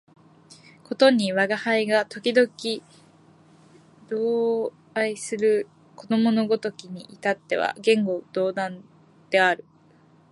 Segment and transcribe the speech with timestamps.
[0.83, 2.49] ことに吾輩が時々
[4.09, 8.83] 同衾する子供のごときに至っては言語道断
[9.29, 9.63] である